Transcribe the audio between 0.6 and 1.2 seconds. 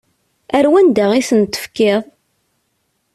wanda